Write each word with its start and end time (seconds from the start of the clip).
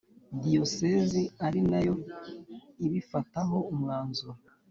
Diyosezi 0.41 1.21
ari 1.45 1.59
nayo 1.69 1.93
ibifataho 2.85 3.57
umwanzuro 3.71 4.35